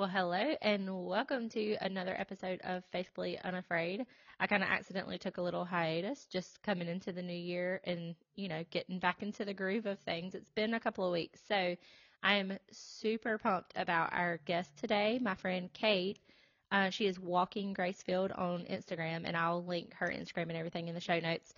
[0.00, 4.06] Well, hello and welcome to another episode of Faithfully Unafraid.
[4.40, 8.14] I kind of accidentally took a little hiatus just coming into the new year and,
[8.34, 10.34] you know, getting back into the groove of things.
[10.34, 11.42] It's been a couple of weeks.
[11.46, 11.76] So
[12.22, 16.18] I am super pumped about our guest today, my friend Kate.
[16.72, 20.94] Uh, she is Walking Gracefilled on Instagram, and I'll link her Instagram and everything in
[20.94, 21.52] the show notes.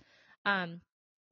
[0.45, 0.81] Um,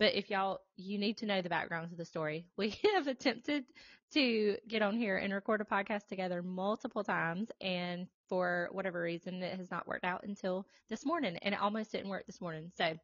[0.02, 2.48] but if y'all, you need to know the backgrounds of the story.
[2.58, 3.66] We have attempted
[4.14, 9.44] to get on here and record a podcast together multiple times, and for whatever reason,
[9.44, 12.72] it has not worked out until this morning, and it almost didn't work this morning.
[12.76, 12.96] So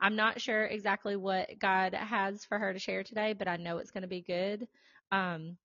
[0.00, 3.78] I'm not sure exactly what God has for her to share today, but I know
[3.78, 4.66] it's going to be good.
[5.12, 5.56] Um,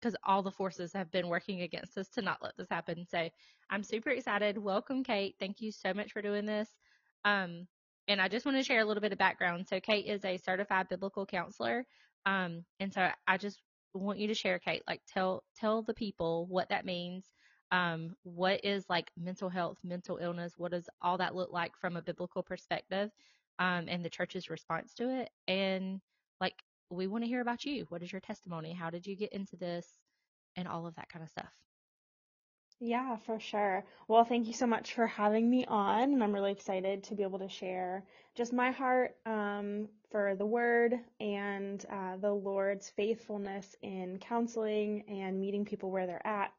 [0.00, 3.04] because all the forces have been working against us to not let this happen.
[3.10, 3.28] So
[3.68, 4.56] I'm super excited.
[4.56, 5.34] Welcome, Kate.
[5.38, 6.70] Thank you so much for doing this.
[7.26, 7.66] Um,
[8.10, 9.68] and I just want to share a little bit of background.
[9.68, 11.86] So Kate is a certified biblical counselor.
[12.26, 13.62] Um, and so I just
[13.94, 17.24] want you to share, Kate, like tell tell the people what that means.
[17.70, 20.54] Um, what is like mental health, mental illness?
[20.56, 23.10] What does all that look like from a biblical perspective?
[23.60, 25.30] Um, and the church's response to it.
[25.46, 26.00] And
[26.40, 26.56] like
[26.90, 27.86] we want to hear about you.
[27.90, 28.72] What is your testimony?
[28.72, 29.86] How did you get into this?
[30.56, 31.52] And all of that kind of stuff.
[32.80, 33.84] Yeah, for sure.
[34.08, 37.22] Well, thank you so much for having me on, and I'm really excited to be
[37.22, 43.76] able to share just my heart um, for the Word and uh, the Lord's faithfulness
[43.82, 46.52] in counseling and meeting people where they're at.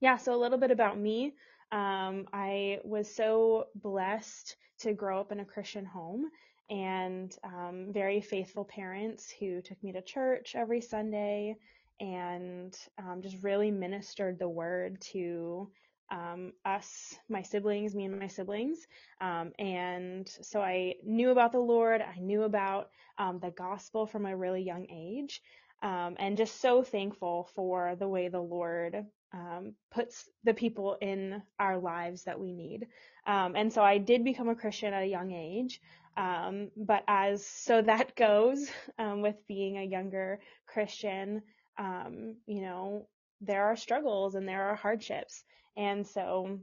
[0.00, 1.34] Yeah, so a little bit about me.
[1.72, 6.30] Um, I was so blessed to grow up in a Christian home
[6.68, 11.56] and um, very faithful parents who took me to church every Sunday
[12.00, 15.70] and um, just really ministered the word to
[16.10, 18.86] um, us, my siblings, me and my siblings.
[19.20, 22.00] Um, and so I knew about the Lord.
[22.02, 25.42] I knew about um, the gospel from a really young age.
[25.82, 31.42] Um, and just so thankful for the way the Lord um, puts the people in
[31.58, 32.86] our lives that we need.
[33.26, 35.80] and so I did become a Christian at a young age.
[36.16, 41.42] but as so that goes with being a younger Christian,
[41.80, 43.08] um, you know,
[43.40, 45.42] there are struggles and there are hardships.
[45.76, 46.60] And so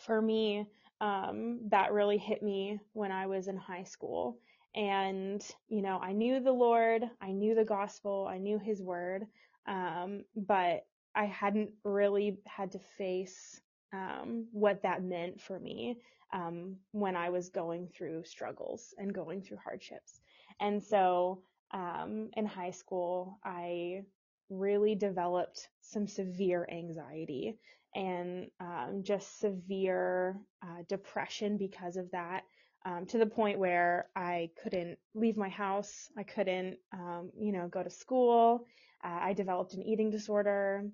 [0.00, 0.66] for me,
[1.00, 4.38] um, that really hit me when I was in high school.
[4.76, 9.26] And, you know, I knew the Lord, I knew the gospel, I knew his word,
[9.66, 10.84] um, but
[11.14, 13.60] I hadn't really had to face
[13.94, 15.96] um, what that meant for me
[16.34, 20.20] um, when I was going through struggles and going through hardships.
[20.60, 21.40] And so
[21.72, 24.02] um, in high school, I
[24.50, 27.58] really developed some severe anxiety
[27.94, 32.44] and um, just severe uh, depression because of that.
[32.84, 36.08] Um, to the point where I couldn't leave my house.
[36.16, 38.66] I couldn't, um, you know, go to school.
[39.04, 40.88] Uh, I developed an eating disorder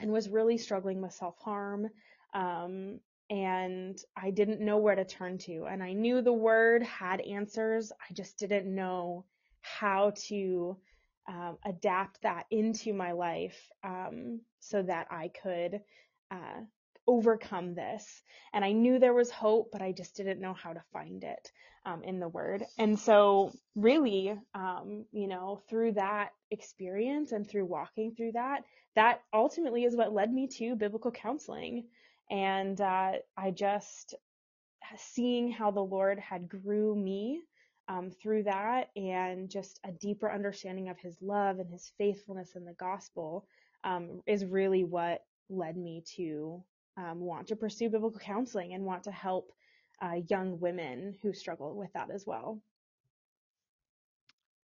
[0.00, 1.88] and was really struggling with self harm.
[2.32, 5.64] Um, and I didn't know where to turn to.
[5.64, 7.92] And I knew the word had answers.
[7.92, 9.24] I just didn't know
[9.60, 10.76] how to
[11.28, 15.80] um, adapt that into my life um, so that I could
[16.30, 16.60] uh,
[17.06, 18.22] overcome this.
[18.52, 21.50] And I knew there was hope, but I just didn't know how to find it
[21.86, 22.64] um, in the Word.
[22.78, 28.62] And so, really, um, you know, through that experience and through walking through that,
[28.96, 31.84] that ultimately is what led me to biblical counseling.
[32.30, 34.14] And uh, I just
[34.96, 37.42] seeing how the Lord had grew me
[37.88, 42.64] um, through that and just a deeper understanding of his love and his faithfulness in
[42.64, 43.46] the gospel
[43.84, 46.62] um, is really what led me to
[46.96, 49.52] um, want to pursue biblical counseling and want to help
[50.02, 52.60] uh, young women who struggle with that as well.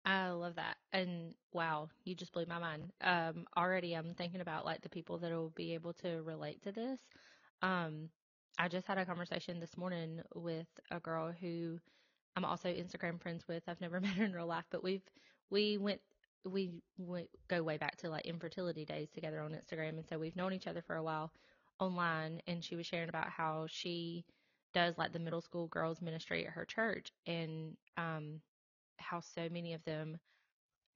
[0.05, 0.77] I love that.
[0.93, 2.93] And wow, you just blew my mind.
[3.01, 6.73] Um, already I'm thinking about like the people that will be able to relate to
[6.73, 7.01] this.
[7.63, 8.11] Um,
[8.59, 11.79] I just had a conversation this morning with a girl who
[12.37, 13.63] I'm also Instagram friends with.
[13.67, 15.03] I've never met her in real life, but we've
[15.51, 16.01] we went
[16.45, 20.37] we went, go way back to like infertility days together on Instagram, and so we've
[20.37, 21.33] known each other for a while
[21.81, 22.41] online.
[22.47, 24.25] And she was sharing about how she
[24.75, 28.41] does like the middle school girls ministry at her church, and um,
[28.99, 30.19] how so many of them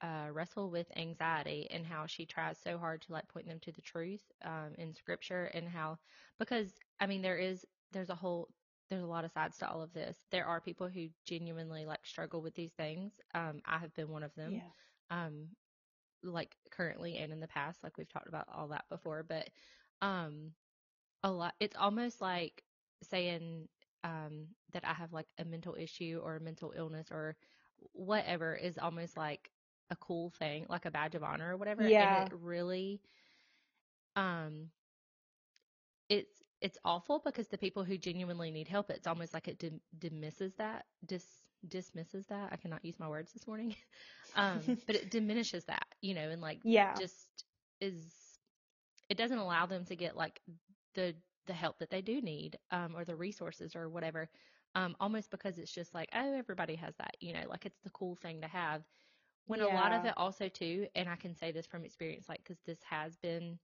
[0.03, 3.73] uh, wrestle with anxiety, and how she tries so hard to like point them to
[3.73, 5.99] the truth um, in Scripture, and how
[6.39, 8.49] because I mean there is there's a whole
[8.91, 10.19] there's a lot of sides to all of this.
[10.31, 13.13] There are people who genuinely like struggle with these things.
[13.35, 14.55] Um, I have been one of them.
[14.55, 14.71] Yeah.
[15.11, 15.49] Um,
[16.23, 19.49] like currently and in the past, like we've talked about all that before, but
[20.03, 20.53] um,
[21.23, 21.55] a lot.
[21.61, 22.65] It's almost like
[23.03, 23.69] saying
[24.05, 27.37] um that I have like a mental issue or a mental illness or
[27.93, 29.51] whatever is almost like
[29.91, 31.87] a cool thing, like a badge of honor or whatever.
[31.87, 31.99] Yeah.
[31.99, 33.01] And it really
[34.17, 34.71] um
[36.09, 39.81] it's it's awful because the people who genuinely need help, it's almost like it dim-
[39.99, 42.51] dismisses that, dis dismisses that.
[42.53, 43.75] I cannot use my words this morning,
[44.35, 46.97] um, but it diminishes that, you know, and like yeah.
[46.97, 47.45] just
[47.81, 48.39] is
[49.09, 50.41] it doesn't allow them to get like
[50.95, 51.15] the
[51.47, 54.29] the help that they do need um, or the resources or whatever.
[54.75, 57.91] Um, almost because it's just like, oh, everybody has that, you know, like it's the
[57.91, 58.83] cool thing to have.
[59.47, 62.39] When a lot of it also too, and I can say this from experience, like
[62.39, 63.59] because this has been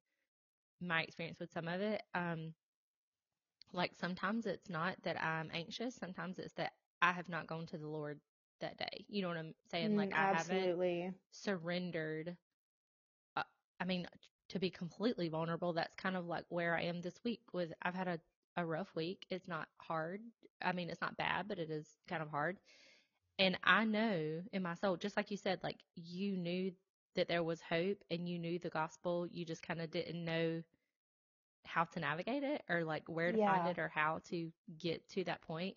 [0.80, 2.02] my experience with some of it.
[2.14, 2.54] Um,
[3.72, 6.72] like sometimes it's not that I'm anxious, sometimes it's that
[7.02, 8.20] I have not gone to the Lord
[8.60, 9.04] that day.
[9.08, 9.94] You know what I'm saying?
[9.94, 10.76] Mm, Like I haven't
[11.32, 12.36] surrendered.
[13.36, 13.42] Uh,
[13.80, 14.06] I mean,
[14.48, 17.42] to be completely vulnerable, that's kind of like where I am this week.
[17.52, 18.20] With I've had a
[18.56, 19.26] a rough week.
[19.30, 20.20] It's not hard.
[20.62, 22.58] I mean, it's not bad, but it is kind of hard.
[23.38, 26.72] And I know in my soul, just like you said, like you knew
[27.14, 29.26] that there was hope and you knew the gospel.
[29.26, 30.62] You just kind of didn't know
[31.66, 35.24] how to navigate it or like where to find it or how to get to
[35.24, 35.76] that point.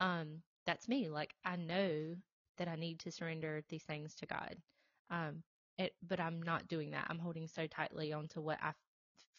[0.00, 1.08] Um, that's me.
[1.08, 2.16] Like I know
[2.58, 4.56] that I need to surrender these things to God.
[5.10, 5.42] Um,
[5.78, 7.06] it, but I'm not doing that.
[7.08, 8.72] I'm holding so tightly onto what I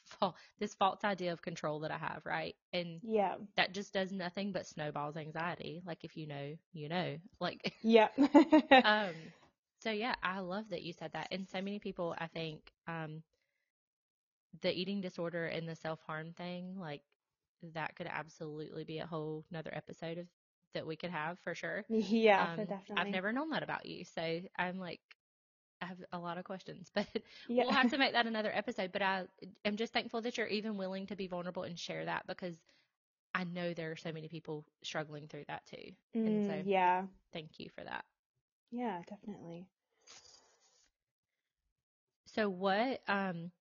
[0.06, 2.56] fall, this false idea of control that I have, right?
[2.74, 3.38] And Yeah.
[3.56, 5.82] that just does nothing but snowballs anxiety.
[5.86, 7.18] Like if you know, you know.
[7.40, 8.10] Like Yeah.
[8.84, 9.32] um
[9.82, 11.28] so yeah, I love that you said that.
[11.32, 13.24] And so many people I think um
[14.62, 17.02] the eating disorder and the self-harm thing, like
[17.74, 20.28] that could absolutely be a whole another episode of
[20.74, 21.86] that we could have for sure.
[21.90, 24.04] yeah, Um I've never known that about you.
[24.04, 25.00] So I'm like
[25.82, 27.08] I have a lot of questions, but
[27.48, 27.66] Yeah.
[27.66, 28.92] we'll have to make that another episode.
[28.92, 29.28] But I
[29.66, 32.56] am just thankful that you're even willing to be vulnerable and share that because
[33.34, 35.92] I know there are so many people struggling through that too.
[36.26, 37.08] And so Mm, yeah.
[37.32, 38.06] thank you for that.
[38.72, 39.70] Yeah, definitely.
[42.26, 43.52] So what um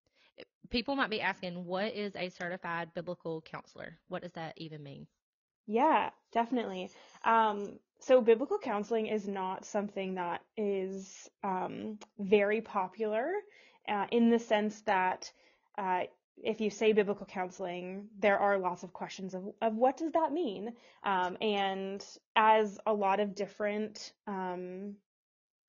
[0.70, 3.99] people might be asking what is a certified biblical counselor?
[4.08, 5.06] What does that even mean?
[5.67, 6.90] Yeah, definitely.
[7.25, 13.31] Um, so biblical counseling is not something that is um, very popular
[13.88, 15.31] uh, in the sense that
[15.76, 16.02] uh,
[16.43, 20.32] if you say biblical counseling, there are lots of questions of, of what does that
[20.32, 20.73] mean?
[21.05, 24.96] Um, and as a lot of different um,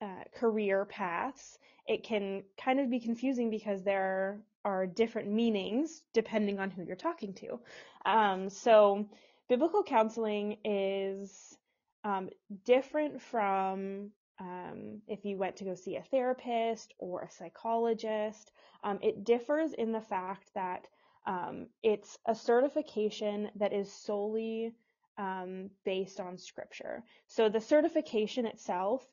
[0.01, 6.59] uh, career paths, it can kind of be confusing because there are different meanings depending
[6.59, 7.59] on who you're talking to.
[8.05, 9.07] Um, so,
[9.49, 11.57] biblical counseling is
[12.03, 12.29] um,
[12.65, 18.51] different from um, if you went to go see a therapist or a psychologist.
[18.83, 20.87] Um, it differs in the fact that
[21.27, 24.73] um, it's a certification that is solely
[25.19, 27.03] um, based on scripture.
[27.27, 29.07] So, the certification itself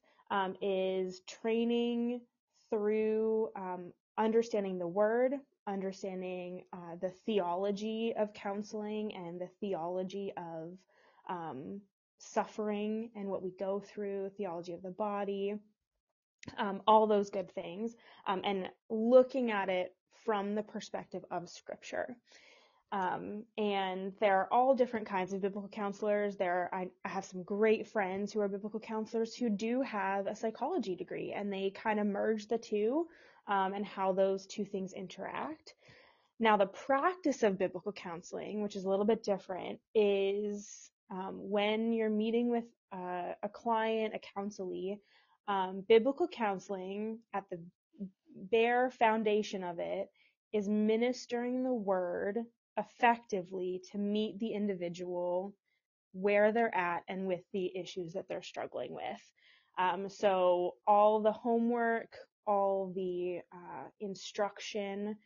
[0.60, 2.20] is training
[2.70, 5.34] through um, understanding the word,
[5.66, 10.76] understanding uh, the theology of counseling and the theology of
[11.28, 11.80] um,
[12.18, 15.54] suffering and what we go through, theology of the body,
[16.56, 17.94] um, all those good things,
[18.26, 19.94] um, and looking at it
[20.24, 22.16] from the perspective of Scripture.
[22.90, 26.36] Um, and there are all different kinds of biblical counselors.
[26.36, 30.34] There, I, I have some great friends who are biblical counselors who do have a
[30.34, 33.06] psychology degree, and they kind of merge the two
[33.48, 35.74] um, and how those two things interact.
[36.40, 41.92] Now, the practice of biblical counseling, which is a little bit different, is um, when
[41.92, 44.98] you're meeting with uh, a client, a counselee,
[45.48, 47.58] um, biblical counseling at the
[48.50, 50.08] bare foundation of it
[50.52, 52.38] is ministering the word
[52.76, 55.54] effectively to meet the individual
[56.12, 59.32] where they're at and with the issues that they're struggling with.
[59.78, 62.16] Um, so all the homework,
[62.48, 65.16] all the uh, instruction,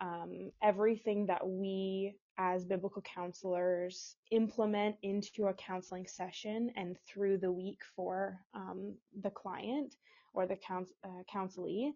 [0.00, 7.52] um, everything that we as biblical counselors implement into a counseling session and through the
[7.52, 9.96] week for um, the client
[10.34, 11.92] or the couns- uh, counselee,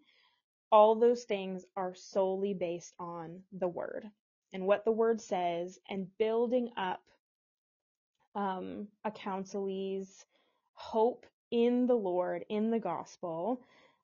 [0.71, 4.05] all those things are solely based on the word
[4.53, 7.01] and what the word says and building up
[8.35, 10.25] um, a counselee's
[10.73, 13.61] hope in the Lord, in the gospel.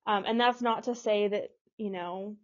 [0.10, 2.36] Um, and that's not to say that, you know,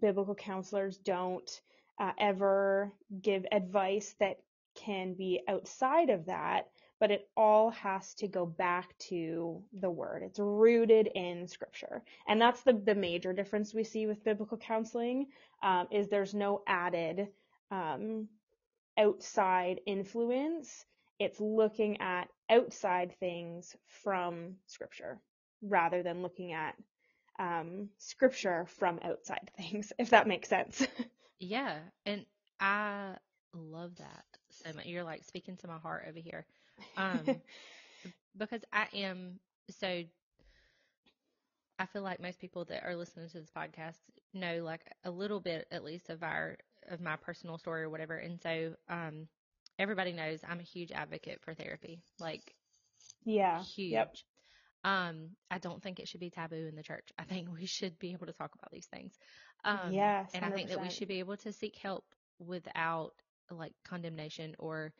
[0.00, 1.60] biblical counselors don't
[2.00, 4.38] uh, ever give advice that
[4.74, 10.22] can be outside of that, but it all has to go back to the word.
[10.22, 12.02] It's rooted in scripture.
[12.26, 15.26] And that's the, the major difference we see with biblical counseling,
[15.62, 17.28] um, is there's no added,
[17.70, 18.28] um,
[18.96, 20.86] outside influence.
[21.18, 25.20] It's looking at outside things from scripture
[25.60, 26.74] rather than looking at
[27.40, 30.86] um, scripture from outside things, if that makes sense.
[31.40, 32.26] Yeah, and
[32.60, 33.16] I
[33.54, 34.86] love that so much.
[34.86, 36.46] You're like speaking to my heart over here.
[36.96, 37.42] Um,
[38.38, 40.04] because I am so
[41.78, 43.98] I feel like most people that are listening to this podcast
[44.34, 48.16] know like a little bit at least of our of my personal story or whatever.
[48.16, 49.28] And so um
[49.78, 52.02] everybody knows I'm a huge advocate for therapy.
[52.18, 52.54] Like
[53.24, 53.64] yeah.
[53.76, 53.92] Huge.
[53.92, 54.16] Yep.
[54.84, 57.10] Um I don't think it should be taboo in the church.
[57.18, 59.18] I think we should be able to talk about these things.
[59.64, 62.04] Um yes, and I think that we should be able to seek help
[62.38, 63.12] without
[63.50, 64.92] like condemnation or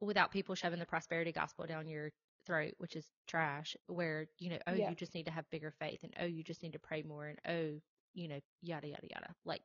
[0.00, 2.10] without people shoving the prosperity gospel down your
[2.46, 4.88] throat, which is trash, where, you know, oh, Yeah.
[4.88, 7.26] you just need to have bigger faith and oh, you just need to pray more
[7.26, 7.80] and oh,
[8.14, 9.34] you know, yada, yada, yada.
[9.44, 9.62] Like,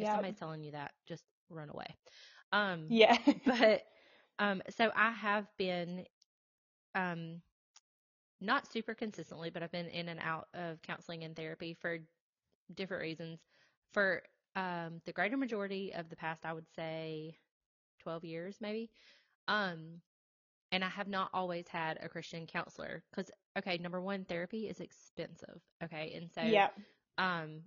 [0.00, 1.96] if somebody's telling you that, just run away.
[2.52, 3.16] Um, Yeah.
[3.44, 3.82] but,
[4.38, 6.04] um, so I have been,
[6.94, 7.40] um,
[8.40, 11.98] not super consistently, but I've been in and out of counseling and therapy for
[12.74, 13.40] different reasons.
[13.92, 14.22] For,
[14.56, 17.38] um, the greater majority of the past, I would say
[18.00, 18.90] 12 years, maybe.
[19.48, 20.02] Um,
[20.72, 24.80] and I have not always had a Christian counselor because, okay, number one, therapy is
[24.80, 25.60] expensive.
[25.82, 26.14] Okay.
[26.14, 26.80] And so, Yep.
[27.18, 27.62] um,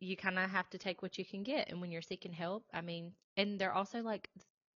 [0.00, 1.70] you kind of have to take what you can get.
[1.70, 4.28] And when you're seeking help, I mean, and they're also like,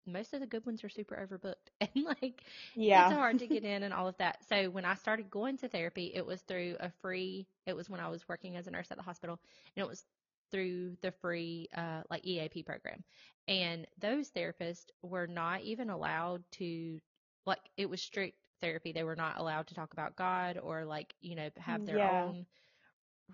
[0.07, 2.43] most of the good ones are super overbooked and like,
[2.75, 2.95] Yeah.
[2.95, 4.39] it's hard to get in and all of that.
[4.49, 8.01] So when I started going to therapy, it was through a free, it was when
[8.01, 9.39] I was working as a nurse at the hospital
[9.77, 10.05] and it was
[10.51, 13.03] through the free, uh, like EAP program.
[13.49, 17.01] And those therapists were not even allowed to,
[17.47, 18.93] like, it was strict therapy.
[18.93, 22.25] They were not allowed to talk about God or like, you know, have their Yeah.
[22.25, 22.47] own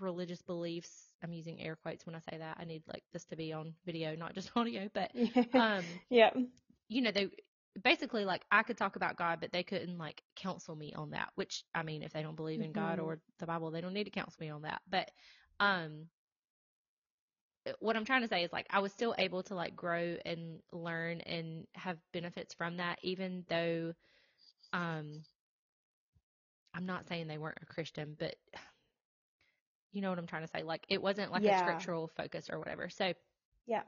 [0.01, 0.91] religious beliefs.
[1.23, 2.57] I'm using air quotes when I say that.
[2.61, 5.13] I need like this to be on video, not just audio, but,
[5.55, 6.37] um, Yep.
[6.89, 7.29] You know, they
[7.83, 11.31] basically like I could talk about God, but they couldn't like counsel me on that.
[11.37, 13.01] Which I mean, if they don't believe in God Mhm.
[13.01, 14.83] or the Bible, they don't need to counsel me on that.
[14.89, 15.11] But
[15.61, 16.09] um,
[17.81, 20.61] what I'm trying to say is like I was still able to like grow and
[20.73, 23.93] learn and have benefits from that, even though
[24.73, 25.23] um,
[26.75, 28.37] I'm not saying they weren't a Christian, but
[29.93, 30.63] you know what I'm trying to say.
[30.63, 32.89] Like it wasn't like a scriptural focus or whatever.
[32.89, 33.13] So
[33.67, 33.83] Yeah.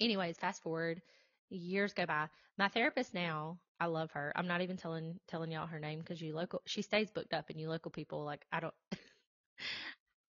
[0.00, 1.02] anyways, fast forward,
[1.50, 2.28] years go by.
[2.58, 4.32] My therapist now, I love her.
[4.36, 7.50] I'm not even telling telling y'all her name because you local she stays booked up
[7.50, 8.74] and you local people like I don't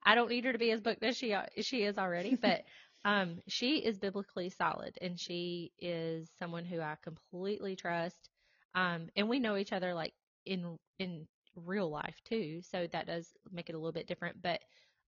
[0.03, 2.63] I don't need her to be as booked as she she is already, but
[3.03, 8.29] um she is biblically solid and she is someone who I completely trust.
[8.75, 10.13] Um and we know each other like
[10.45, 14.61] in in real life too, so that does make it a little bit different, but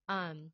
[0.09, 0.51] um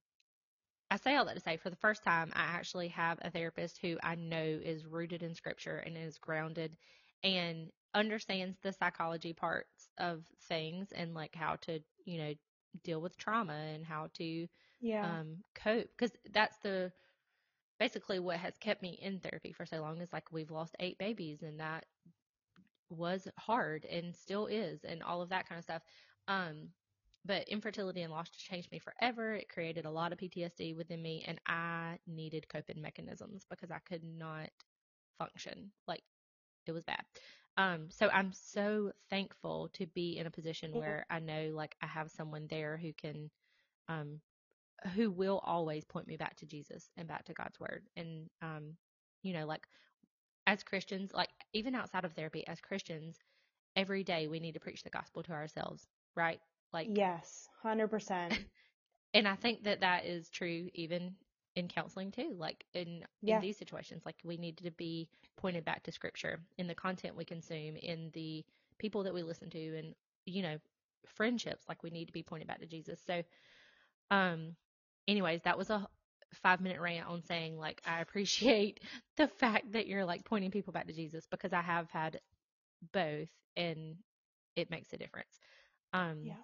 [0.93, 3.79] I say all that to say, for the first time, I actually have a therapist
[3.79, 6.77] who I know is rooted in scripture and is grounded
[7.23, 12.33] and understands the psychology parts of things and like how to, you know,
[12.83, 14.47] deal with trauma and how to
[14.81, 15.17] Yeah.
[15.17, 15.87] um, cope.
[15.97, 16.91] Because that's the
[17.79, 20.97] basically what has kept me in therapy for so long is like we've lost eight
[20.99, 21.85] babies and that
[22.89, 25.81] was hard and still is and all of that kind of stuff.
[26.27, 26.69] Um,
[27.25, 29.33] but infertility and loss just changed me forever.
[29.33, 33.79] It created a lot of PTSD within me, and I needed coping mechanisms because I
[33.79, 34.49] could not
[35.19, 35.71] function.
[35.87, 36.03] Like
[36.65, 37.03] it was bad.
[37.57, 40.79] Um, so I'm so thankful to be in a position Yeah.
[40.79, 43.29] where I know like I have someone there who can,
[43.89, 44.19] um,
[44.95, 47.83] who will always point me back to Jesus and back to God's word.
[47.95, 48.77] And, um,
[49.23, 49.67] you know, like
[50.47, 53.17] as Christians, like even outside of therapy, as Christians,
[53.75, 56.39] every day we need to preach the gospel to ourselves, right?
[56.73, 57.49] Like, Yes.
[57.61, 58.37] 100%.
[59.13, 61.15] and I think that that is true even
[61.55, 62.35] in counseling too.
[62.37, 63.27] Like in Yeah.
[63.27, 67.15] in these situations, like we need to be pointed back to scripture in the content
[67.17, 68.43] we consume, in the
[68.79, 70.57] people that we listen to, and you know,
[71.07, 71.65] friendships.
[71.69, 72.99] Like we need to be pointed back to Jesus.
[73.05, 73.23] So,
[74.11, 74.55] um,
[75.07, 75.87] anyways, that was a
[76.41, 78.79] five minute rant on saying like I appreciate
[79.17, 82.19] the fact that you're like pointing people back to Jesus because I have had
[82.93, 83.95] both and
[84.55, 85.39] it makes a difference.
[85.93, 86.43] Um, Yeah.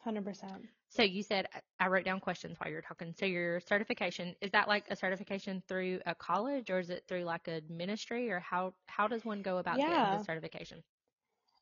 [0.00, 0.68] 100%.
[0.88, 1.46] so you said
[1.78, 3.14] I wrote down questions while you were talking.
[3.16, 7.24] So your certification is that like a certification through a college or is it through
[7.24, 10.10] like a ministry or how how does one go about getting Yeah.
[10.10, 10.82] the certification?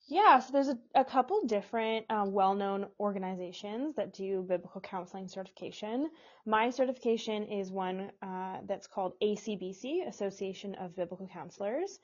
[0.06, 6.10] Yeah, so there's a, a couple different uh, well-known organizations that do biblical counseling certification.
[6.46, 12.00] My certification is one uh, that's called ACBC, Association of Biblical Counselors,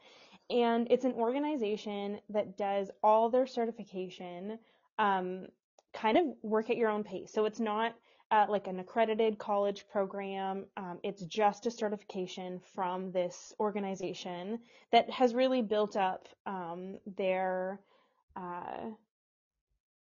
[0.51, 4.59] and it's an organization that does all their certification
[4.99, 5.49] um,
[5.95, 7.33] kind of work at your own pace.
[7.33, 7.95] So it's not
[8.31, 10.67] uh, like an accredited college program.
[10.77, 14.59] Um, it's just a certification from this organization
[14.93, 17.81] that has really built up um, their
[18.37, 18.91] uh,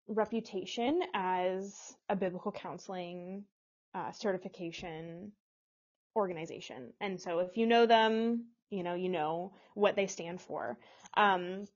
[0.08, 3.44] reputation as a biblical counseling
[3.94, 5.32] uh, certification
[6.16, 6.94] organization.
[7.00, 10.78] And so if you know them, you know, you know what they stand for.
[11.16, 11.68] Um,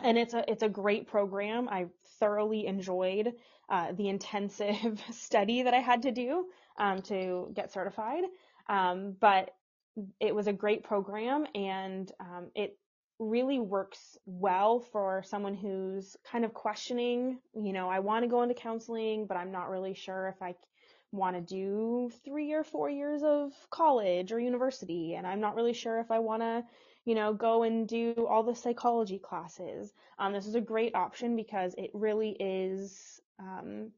[0.00, 1.68] and it's a it's a great program.
[1.68, 1.86] I
[2.18, 3.34] thoroughly enjoyed
[3.68, 6.46] uh, the intensive study that I had to do
[6.78, 8.24] um, to get certified.
[8.68, 9.50] Um, but
[10.20, 12.78] it was a great program, and um, it
[13.18, 17.38] really works well for someone who's kind of questioning.
[17.54, 20.54] You know, I want to go into counseling, but I'm not really sure if I
[21.12, 25.74] want to do three or four years of college or university, and I'm not really
[25.74, 26.64] sure if I want to
[27.04, 29.92] you know, go and do all the psychology classes.
[30.18, 33.90] Um, this is a great option because it really is, um,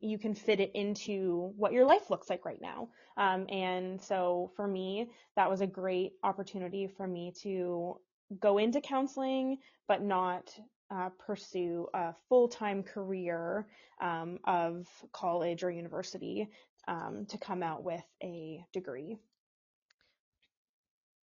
[0.00, 2.88] you can fit it into what your life looks like right now.
[3.16, 7.98] Um, and so for me, that was a great opportunity for me to
[8.40, 10.54] go into counseling, but not
[10.90, 13.66] uh, pursue a full-time career
[14.00, 16.48] um, of college or university
[16.88, 19.18] um, to come out with a degree.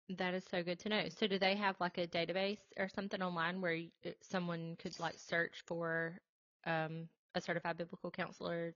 [0.09, 1.03] That is so good to know.
[1.09, 4.99] So do they have like a database or something online where you, uh, someone could
[5.01, 6.21] like search for
[6.65, 8.73] um, a certified biblical counselor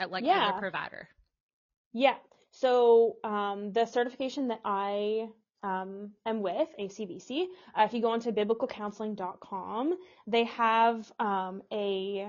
[0.00, 1.08] at like as a provider?
[1.92, 2.16] Yeah.
[2.50, 5.28] So um, the certification that I
[5.62, 7.46] um, am with, ACBC,
[7.78, 9.96] uh, if you go onto biblicalcounseling.com,
[10.26, 12.28] they have um, a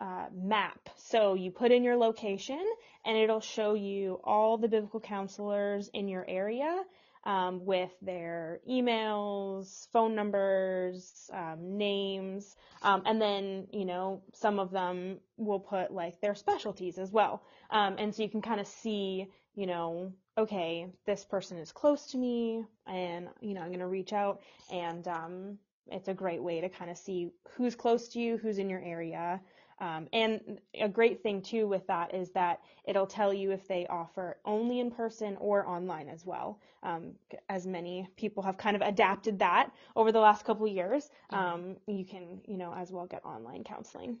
[0.00, 0.88] uh, map.
[0.96, 2.62] So you put in your location
[3.04, 6.82] and it'll show you all the biblical counselors in your area
[7.24, 14.70] um, with their emails, phone numbers, um, names, um, and then you know some of
[14.70, 18.66] them will put like their specialties as well, um, and so you can kind of
[18.68, 19.26] see
[19.56, 24.12] you know okay this person is close to me and you know I'm gonna reach
[24.12, 28.36] out and um, it's a great way to kind of see who's close to you,
[28.36, 29.40] who's in your area,
[29.78, 33.86] um, and a great thing too with that is that it'll tell you if they
[33.88, 36.60] offer only in person or online as well.
[36.82, 37.12] Um,
[37.48, 42.04] as many people have kind of adapted that over the last couple years, um, you
[42.04, 44.18] can, you know, as well get online counseling.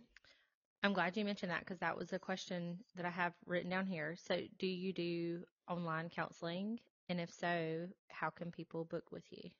[0.82, 3.86] I'm glad you mentioned that because that was a question that I have written down
[3.86, 4.14] here.
[4.16, 6.78] So, do you do online counseling?
[7.08, 9.50] And if so, how can people book with you?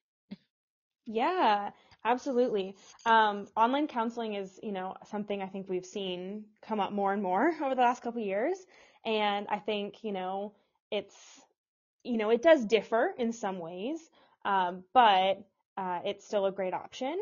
[1.07, 1.71] Yeah,
[2.05, 2.77] absolutely.
[3.05, 7.23] Um, online counseling is, you know, something I think we've seen come up more and
[7.23, 8.59] more over the last couple years.
[9.05, 10.55] And I think, you know,
[10.91, 11.15] it's,
[12.05, 14.01] you know, it does differ in some ways,
[14.45, 15.45] um, but
[15.77, 17.19] uh, it's still a great option.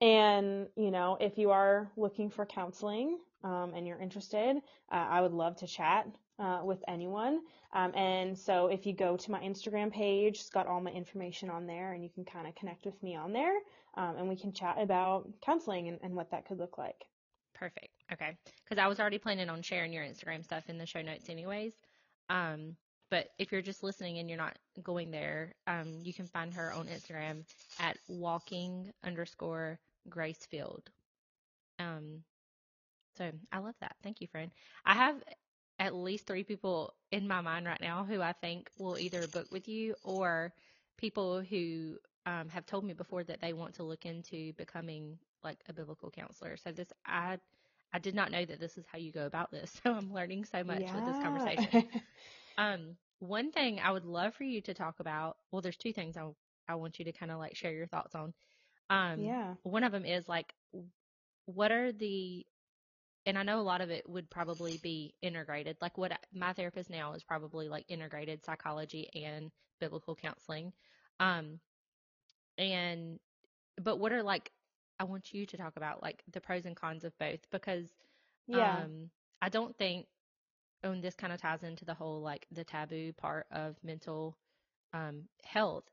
[0.00, 4.56] And, you know, if you are looking for counseling um, and you're interested,
[4.90, 7.40] uh, I would love to chat uh, with anyone.
[7.72, 11.50] Um, and so if you go to my Instagram page, it's got all my information
[11.50, 13.54] on there, and you can kind of connect with me on there,
[13.96, 17.04] um, and we can chat about counseling and, and what that could look like.
[17.54, 17.90] Perfect.
[18.12, 18.36] Okay.
[18.64, 21.72] Because I was already planning on sharing your Instagram stuff in the show notes, anyways.
[22.28, 22.76] Um,
[23.10, 26.72] but if you're just listening and you're not going there, um, you can find her
[26.72, 27.44] on Instagram
[27.78, 29.78] at walking underscore
[30.08, 30.86] Gracefilled.
[31.78, 32.22] Um,
[33.16, 33.96] so I love that.
[34.02, 34.50] Thank you, friend.
[34.84, 35.22] I have
[35.78, 39.48] at least three people in my mind right now who I think will either book
[39.50, 40.52] with you or
[40.98, 41.96] people who
[42.26, 46.10] um, have told me before that they want to look into becoming like a biblical
[46.10, 46.56] counselor.
[46.56, 47.38] So this, I,
[47.92, 49.78] I did not know that this is how you go about this.
[49.84, 50.94] So I'm learning so much yeah.
[50.94, 51.88] with this conversation.
[52.58, 55.36] um, one thing I would love for you to talk about.
[55.50, 56.28] Well, there's two things I
[56.68, 58.32] I want you to kind of like share your thoughts on.
[58.90, 59.54] Um, yeah.
[59.62, 60.54] One of them is like,
[61.46, 62.46] what are the
[63.26, 65.76] and I know a lot of it would probably be integrated.
[65.80, 70.72] Like what my therapist now is probably like integrated psychology and biblical counseling.
[71.20, 71.60] Um,
[72.58, 73.18] and,
[73.80, 74.50] but what are like,
[75.00, 77.88] I want you to talk about like the pros and cons of both because,
[78.46, 78.78] yeah.
[78.84, 79.10] um,
[79.40, 80.06] I don't think,
[80.82, 84.36] and this kind of ties into the whole like the taboo part of mental,
[84.92, 85.84] um, health.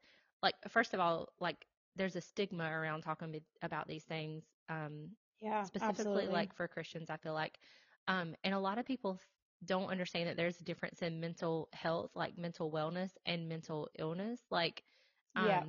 [0.44, 1.66] Like, first of all, like
[1.96, 4.44] there's a stigma around talking about these things.
[4.70, 5.12] Um,
[5.42, 6.34] yeah, specifically absolutely.
[6.34, 7.60] like for Christians, I feel like.
[8.08, 9.20] Um, and a lot of people
[9.66, 14.40] don't understand that there's a difference in mental health, like mental wellness and mental illness.
[14.50, 14.84] Like,
[15.36, 15.64] um, yeah.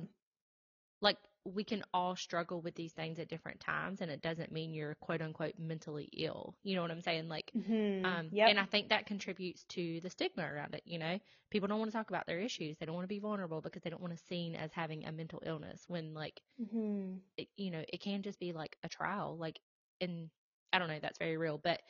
[1.45, 4.95] We can all struggle with these things at different times and it doesn't mean you're
[4.95, 6.55] quote unquote mentally ill.
[6.63, 7.27] You know what I'm saying?
[7.27, 8.05] Like, mm-hmm.
[8.05, 8.49] um, yep.
[8.49, 10.83] and I think that contributes to the stigma around it.
[10.85, 12.77] You know, people don't want to talk about their issues.
[12.77, 15.11] They don't want to be vulnerable because they don't want to seen as having a
[15.11, 17.17] mental illness when like, mm-hmm.
[17.37, 19.35] it, you know, it can just be like a trial.
[19.37, 19.59] Like,
[19.99, 20.29] and
[20.71, 21.81] I don't know, that's very real, but,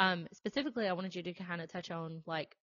[0.00, 2.56] um, specifically, I wanted you to kind of touch on like,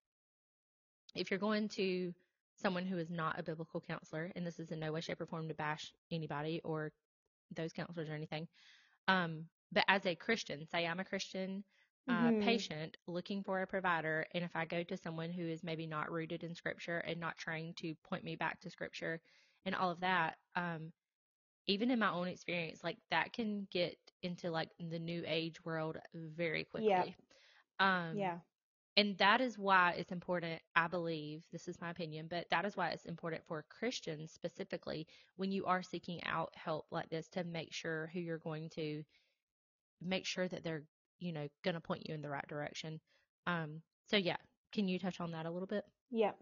[1.16, 2.14] if you're going to
[2.62, 5.28] someone who is not a biblical counselor, and this is in no way, shape, or
[5.28, 6.94] form to bash anybody or
[7.56, 8.48] those counselors or anything.
[9.08, 11.64] Um, but as a Christian, say I'm a Christian,
[12.10, 12.40] uh, Mhm.
[12.40, 16.12] patient looking for a provider, and if I go to someone who is maybe not
[16.12, 19.22] rooted in Scripture and not trained to point me back to Scripture
[19.66, 20.92] and all of that, um,
[21.68, 25.98] even in my own experience, like that can get into like the new age world
[26.14, 27.16] very quickly.
[27.80, 28.40] Um, Yeah.
[28.98, 32.76] And that is why it's important, I believe, this is my opinion, but that is
[32.76, 37.44] why it's important for Christians specifically when you are seeking out help like this to
[37.44, 39.04] make sure who you're going to
[40.02, 40.84] make sure that they're,
[41.20, 43.00] you know, going to point you in the right direction.
[43.48, 44.38] Um, so yeah,
[44.74, 45.86] can you touch on that a little bit?
[46.12, 46.34] Yeah.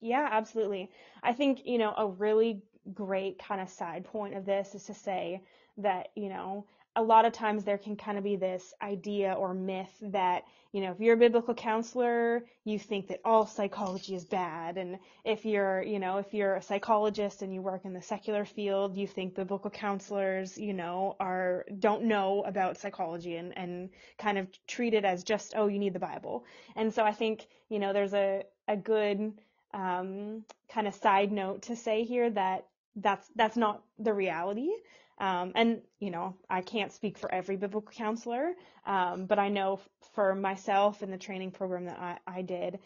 [0.00, 0.90] Yeah, absolutely.
[1.22, 2.62] I think, you know, a really
[2.94, 5.42] great kind of side point of this is to say
[5.78, 9.54] that, you know, a lot of times there can kind of be this idea or
[9.54, 14.24] myth that, you know, if you're a biblical counselor, you think that all psychology is
[14.24, 14.76] bad.
[14.76, 18.44] And if you're, you know, if you're a psychologist and you work in the secular
[18.44, 24.38] field, you think biblical counselors, you know, are, don't know about psychology and, and kind
[24.38, 26.44] of treat it as just, oh, you need the Bible.
[26.74, 29.32] And so I think, you know, there's a, a good,
[29.74, 34.70] um, kind of side note to say here that that's that's not the reality.
[35.18, 38.52] Um, and you know, I can't speak for every biblical counselor,
[38.86, 39.80] um, but I know
[40.14, 42.78] for myself in the training program that I, I did,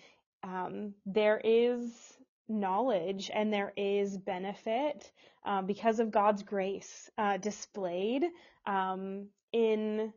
[0.43, 1.93] um, there is
[2.49, 5.11] knowledge and there is benefit
[5.45, 8.25] um, because of God's grace uh, displayed
[8.67, 10.13] um, in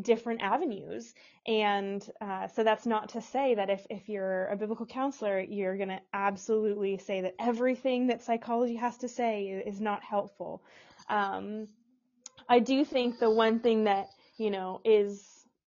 [0.00, 1.14] different avenues.
[1.46, 5.76] And uh, so that's not to say that if, if you're a biblical counselor, you're
[5.76, 10.62] going to absolutely say that everything that psychology has to say is not helpful.
[11.10, 11.66] Um,
[12.48, 14.06] I do think the one thing that,
[14.38, 15.26] you know, is,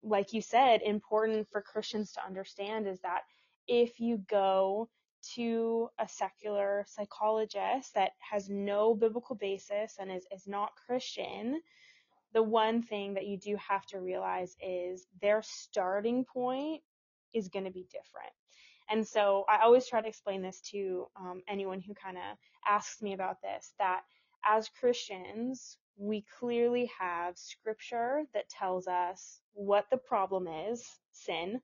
[0.02, 3.22] like you said, important for Christians to understand is that
[3.66, 4.88] if you go
[5.34, 11.60] to a secular psychologist that has no biblical basis and is, is not Christian,
[12.32, 16.82] the one thing that you do have to realize is their starting point
[17.32, 18.32] is going to be different.
[18.90, 22.38] And so I always try to explain this to um, anyone who kind of
[22.68, 24.00] asks me about this that
[24.44, 31.60] as Christians, we clearly have scripture that tells us what the problem is sin,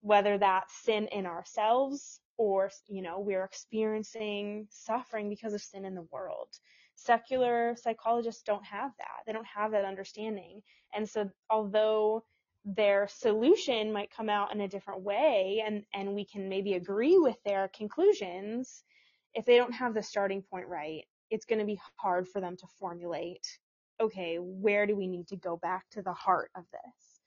[0.00, 5.94] whether that's sin in ourselves or, you know, we're experiencing suffering because of sin in
[5.94, 6.48] the world
[6.96, 9.22] secular psychologists don't have that.
[9.26, 10.62] They don't have that understanding.
[10.94, 12.24] And so although
[12.64, 17.18] their solution might come out in a different way and, and we can maybe agree
[17.18, 18.84] with their conclusions,
[19.34, 22.56] if they don't have the starting point right, it's going to be hard for them
[22.56, 23.46] to formulate,
[24.00, 27.20] okay, where do we need to go back to the heart of this?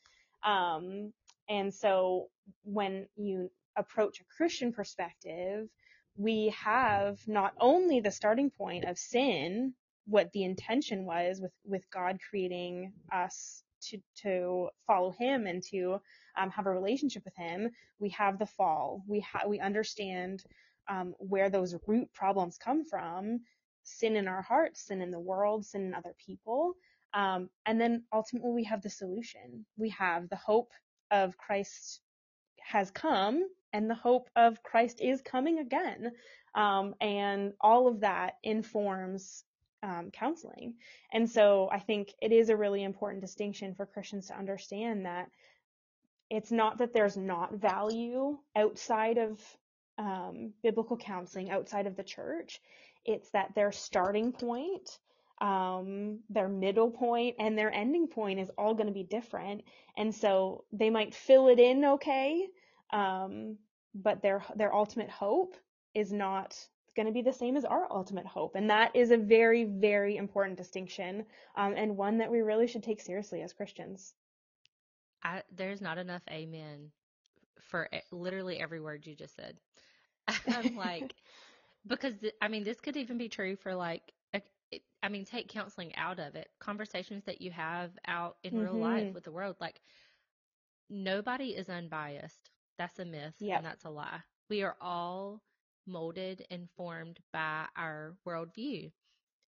[0.43, 1.13] Um,
[1.49, 2.27] and so
[2.63, 5.67] when you approach a Christian perspective,
[6.15, 9.73] we have not only the starting point of sin,
[10.05, 15.99] what the intention was with, with God creating us to, to follow him and to
[16.37, 19.03] um, have a relationship with him, we have the fall.
[19.07, 20.43] We ha- we understand
[20.89, 23.41] um, where those root problems come from,
[23.87, 26.75] sin in our hearts, sin in the world, sin in other people.
[27.13, 29.65] Um, and then ultimately we have the solution.
[29.77, 30.71] We have the hope
[31.09, 32.01] of Christ
[32.59, 36.11] has come and the hope of Christ is coming again.
[36.53, 39.43] Um, and all of that informs
[39.83, 40.75] um, counseling.
[41.13, 45.29] And so I think it is a really important distinction for Christians to understand that
[46.29, 49.39] it's not that there's not value outside of
[49.97, 52.59] um, biblical counseling, outside of the church.
[53.07, 54.99] It's that their starting point,
[55.41, 59.63] um, their middle point, and their ending point is all going to be different.
[59.97, 62.47] And so they might fill it in okay,
[62.91, 63.57] um,
[63.95, 65.55] but their their ultimate hope
[65.95, 66.55] is not
[66.95, 70.17] going to be the same as our ultimate hope, and that is a very very
[70.17, 74.13] important distinction, um, and one that we really should take seriously as Christians.
[75.23, 76.91] I, there's not enough amen
[77.61, 79.57] for literally every word you just said.
[80.47, 81.15] I'm like,
[81.87, 85.25] because th- I mean, this could even be true for like, a, it, I mean,
[85.25, 86.49] take counseling out of it.
[86.59, 89.15] Conversations that you have out in real life Mhm.
[89.15, 89.81] with the world, like,
[90.89, 92.49] nobody is unbiased.
[92.77, 93.55] That's a myth Yep.
[93.55, 94.21] and that's a lie.
[94.49, 95.41] We are all
[95.85, 98.91] molded and formed by our worldview.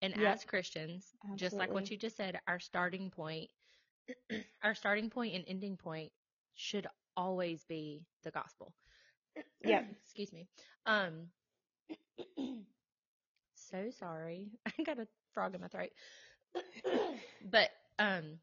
[0.01, 0.39] And Yep.
[0.39, 3.49] as Christians, just like what you just said, our starting point,
[4.63, 6.11] our starting point and ending point
[6.53, 8.73] should always be the gospel.
[9.63, 9.85] Yep.
[10.03, 10.47] Excuse me.
[10.85, 11.27] Um,
[13.55, 14.49] so sorry.
[14.79, 15.89] I got a frog in my throat.
[17.41, 18.39] but um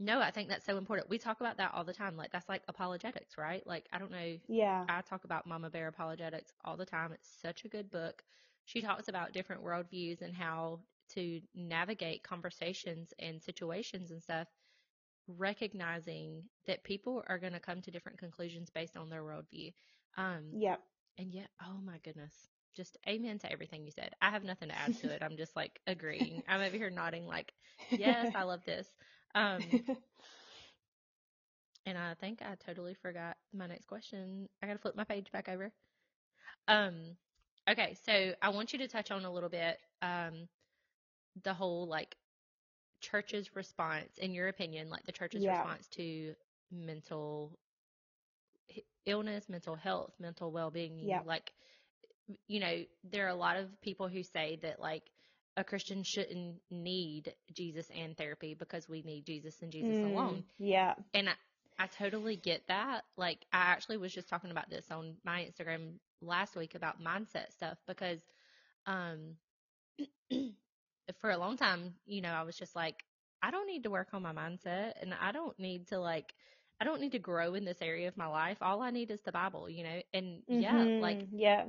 [0.00, 1.10] no, I think that's so important.
[1.10, 2.16] We talk about that all the time.
[2.16, 3.66] Like that's like apologetics, right?
[3.66, 4.36] Like I don't know.
[4.48, 4.86] Yeah.
[4.88, 7.12] I talk about Mama Bear apologetics all the time.
[7.12, 8.22] It's such a good book.
[8.64, 10.80] She talks about different worldviews and how
[11.14, 14.48] to navigate conversations and situations and stuff
[15.28, 19.72] recognizing that people are going to come to different conclusions based on their worldview.
[20.16, 20.82] Um, Yep.
[21.18, 22.34] and yet, oh my goodness,
[22.74, 24.12] just amen to everything you said.
[24.20, 25.22] I have nothing to add to it.
[25.22, 26.42] I'm just like agreeing.
[26.48, 27.52] I'm over here nodding, like,
[27.96, 28.86] yes, I love this.
[29.34, 29.84] Um,
[31.86, 34.48] and I think I totally forgot my next question.
[34.62, 35.72] I got to flip my page back over.
[36.68, 37.16] Um,
[37.68, 40.48] okay, so I want you to touch on a little bit um,
[41.44, 42.16] the whole like
[43.00, 45.48] church's response, in your opinion, like the church's Yeah.
[45.48, 46.34] response to
[46.70, 47.58] mental
[49.06, 50.96] illness, mental health, mental well-being.
[51.00, 51.22] Yeah.
[51.24, 51.52] Like,
[52.48, 55.02] you know, there are a lot of people who say that like
[55.56, 60.44] a Christian shouldn't need Jesus and therapy because we need Jesus and Jesus Mm, alone.
[60.58, 60.94] yeah.
[61.14, 61.32] And I,
[61.78, 63.02] I totally get that.
[63.16, 67.52] Like, I actually was just talking about this on my Instagram last week about mindset
[67.52, 68.20] stuff because,
[68.86, 69.36] um,
[71.20, 73.04] for a long time, you know, I was just like,
[73.42, 76.34] I don't need to work on my mindset and I don't need to like,
[76.80, 78.58] I don't need to grow in this area of my life.
[78.60, 80.00] All I need is the Bible, you know?
[80.12, 81.66] And yeah, like, yeah.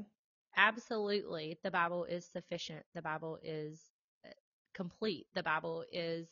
[0.59, 2.85] Absolutely, the Bible is sufficient.
[2.95, 3.81] The Bible is
[4.25, 4.31] uh,
[4.75, 5.27] complete.
[5.35, 6.29] The Bible is,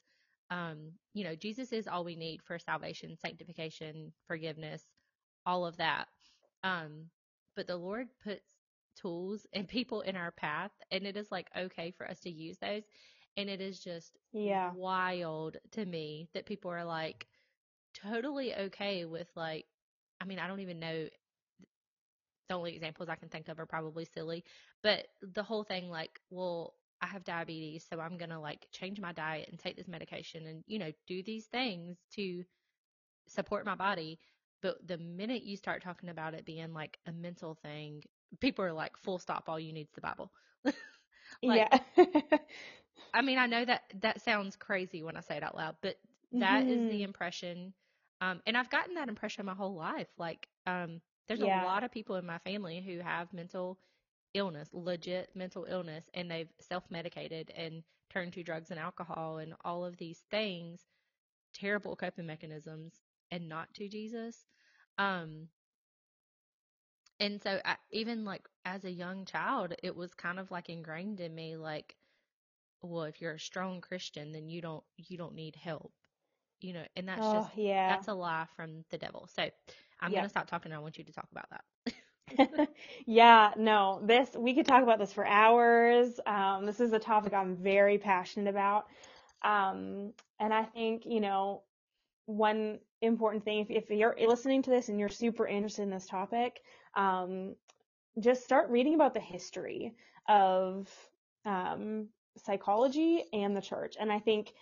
[0.52, 4.84] um, you know, Jesus is all we need for salvation, sanctification, forgiveness,
[5.46, 6.08] all of that.
[6.64, 7.06] Um,
[7.56, 8.56] but the Lord puts
[9.02, 12.58] tools and people in our path, and it is like okay for us to use
[12.60, 12.84] those.
[13.38, 14.74] And it is just Yeah.
[14.74, 17.28] wild to me that people are like
[17.94, 19.66] totally okay with like,
[20.22, 21.08] I mean, I don't even know
[22.48, 24.44] the only examples I can think of are probably silly,
[24.84, 29.00] but the whole thing like, well, I have diabetes, so I'm going to like change
[29.00, 32.44] my diet and take this medication and, you know, do these things to
[33.28, 34.20] support my body.
[34.62, 38.04] But the minute you start talking about it being like a mental thing,
[38.40, 40.32] people are like, full stop, all you need is the Bible.
[41.46, 41.80] like, yeah.
[43.14, 45.96] I mean, I know that that sounds crazy when I say it out loud, but
[46.40, 47.04] that is the Mhm.
[47.04, 47.74] impression.
[48.22, 50.08] Um, and I've gotten that impression my whole life.
[50.18, 51.42] Like, um, there's Yeah.
[51.42, 53.80] a lot of people in my family who have mental
[54.34, 59.54] illness, legit mental illness, and they've self medicated and turned to drugs and alcohol and
[59.64, 60.88] all of these things,
[61.54, 64.46] terrible coping mechanisms, and not to Jesus.
[64.98, 65.50] Um,
[67.20, 71.20] and so I, even like as a young child, it was kind of like ingrained
[71.20, 71.96] in me, like,
[72.82, 75.94] well, if you're a strong Christian, then you don't you don't need help,
[76.62, 78.04] you know, and that's Oh, just yeah.
[78.04, 79.28] that's a lie from the devil.
[79.28, 79.50] So
[80.02, 80.22] I'm Yep.
[80.22, 80.72] gonna stop talking.
[80.74, 81.64] I want you to talk about that.
[83.06, 86.20] yeah, no, this, we could talk about this for hours.
[86.26, 88.88] Um, this is a topic I'm very passionate about.
[89.44, 91.64] Um, and I think, you know,
[92.26, 96.08] one important thing, if, if you're listening to this and you're super interested in this
[96.08, 96.62] topic,
[96.96, 97.56] um,
[98.20, 99.94] just start reading about the history
[100.28, 100.90] of,
[101.46, 102.08] um,
[102.38, 103.96] psychology and the church.
[104.00, 104.54] And I think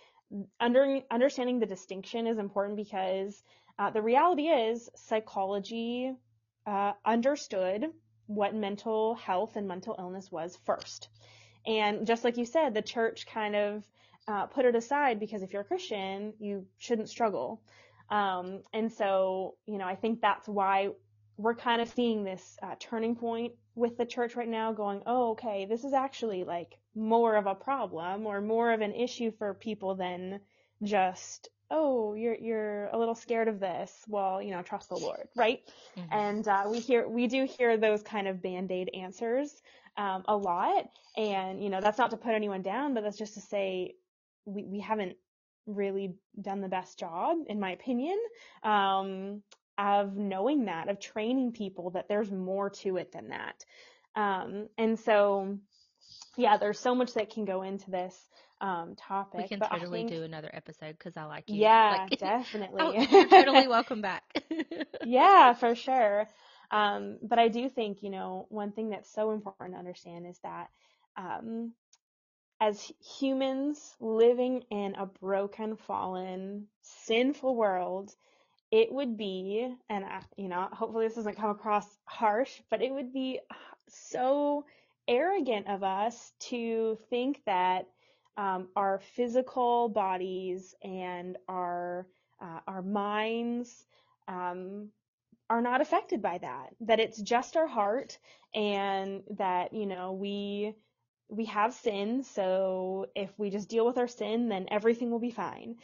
[0.59, 3.43] under, understanding the distinction is important because,
[3.77, 6.13] uh, the reality is psychology,
[6.65, 7.91] uh, understood
[8.27, 11.09] what mental health and mental illness was first.
[11.65, 13.83] And just like you said, the church kind of
[14.27, 17.61] uh, put it aside because if you're a Christian, you shouldn't struggle.
[18.09, 20.89] Um, and so, you know, I think that's why
[21.37, 25.31] we're kind of seeing this uh, turning point with the church right now going, oh,
[25.31, 29.53] okay, this is actually like more of a problem or more of an issue for
[29.53, 30.39] people than
[30.81, 33.91] just, oh, you're, you're a little scared of this.
[34.07, 35.59] Well, you know, trust the Lord, right?
[35.97, 36.07] Mhm.
[36.11, 39.61] And uh, we hear, we do hear those kind of band-aid answers
[39.97, 40.83] um, a lot.
[41.17, 43.95] And, you know, that's not to put anyone down, but that's just to say
[44.45, 45.15] we, we haven't
[45.67, 48.17] really done the best job, in my opinion,
[48.63, 49.41] um,
[49.77, 53.65] of knowing that, of training people that there's more to it than that.
[54.15, 55.57] Um, and so,
[56.37, 58.29] yeah, there's so much that can go into this
[58.61, 59.41] um, topic.
[59.41, 61.61] we can totally think, do another episode because I like you.
[61.61, 62.81] yeah, Like, definitely.
[62.81, 64.23] oh, you're totally welcome back.
[65.03, 66.27] yeah, for sure.
[66.71, 70.39] Um, but I do think, you know, one thing that's so important to understand is
[70.43, 70.69] that
[71.17, 71.73] um,
[72.59, 78.11] as humans living in a broken, fallen, sinful world,
[78.71, 82.91] it would be, and I, you know, hopefully this doesn't come across harsh, but it
[82.91, 83.39] would be
[83.89, 84.65] so
[85.07, 87.87] arrogant of us to think that
[88.37, 92.07] um, our physical bodies and our
[92.41, 93.85] uh, our minds
[94.27, 94.89] um,
[95.49, 96.69] are not affected by that.
[96.81, 98.17] That it's just our heart,
[98.53, 100.75] and that you know we
[101.29, 102.23] we have sin.
[102.23, 105.75] So if we just deal with our sin, then everything will be fine.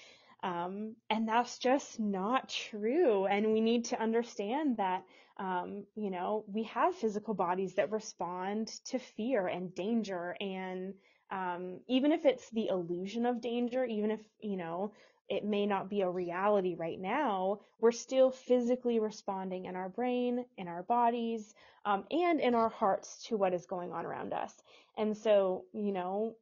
[0.43, 3.25] Um, and that's just not true.
[3.25, 5.03] And we need to understand that,
[5.37, 10.35] um, you know, we have physical bodies that respond to fear and danger.
[10.39, 10.95] And
[11.29, 14.93] um, even if it's the illusion of danger, even if, you know,
[15.29, 20.43] it may not be a reality right now, we're still physically responding in our brain,
[20.57, 21.53] in our bodies,
[21.85, 24.53] um, and in our hearts to what is going on around us.
[24.97, 26.35] And so, you know,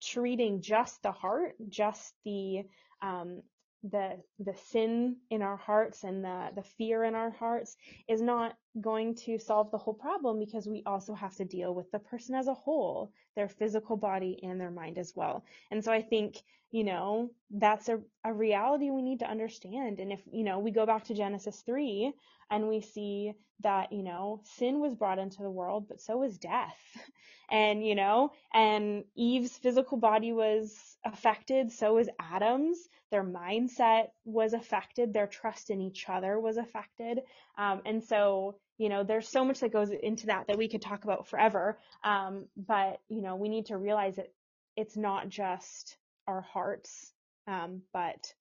[0.00, 2.64] treating just the heart, just the
[3.04, 3.42] um,
[3.84, 7.76] the the sin in our hearts and the the fear in our hearts
[8.08, 11.90] is not going to solve the whole problem because we also have to deal with
[11.92, 15.44] the person as a whole their physical body and their mind as well.
[15.70, 20.00] And so i think you know that's a, a reality we need to understand.
[20.00, 22.12] And if you know we go back to genesis 3
[22.50, 26.38] and we see that you know sin was brought into the world but so was
[26.38, 26.78] death.
[27.50, 32.88] And you know and eve's physical body was affected so was adam's.
[33.10, 37.20] Their mindset was affected, their trust in each other was affected.
[37.56, 40.82] Um, and so, you know, there's so much that goes into that that we could
[40.82, 41.78] talk about forever.
[42.02, 44.32] Um, but, you know, we need to realize that
[44.76, 47.12] it's not just our hearts,
[47.46, 48.32] um, but